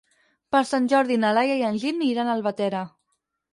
Per 0.55 0.61
Sant 0.69 0.87
Jordi 0.93 1.17
na 1.25 1.35
Laia 1.39 1.59
i 1.61 1.63
en 1.69 1.79
Gil 1.85 2.03
iran 2.09 2.35
a 2.35 2.37
Albatera. 2.41 2.83